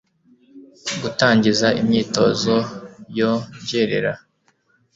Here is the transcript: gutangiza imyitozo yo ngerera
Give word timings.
gutangiza 1.01 1.67
imyitozo 1.81 2.55
yo 3.19 3.31
ngerera 3.59 4.13